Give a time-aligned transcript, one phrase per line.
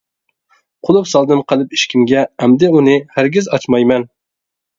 [0.87, 4.09] قۇلۇپ سالدىم قەلب ئىشىكىمگە، ئەمدى ئۇنى ھەرگىز ئاچمايمەن.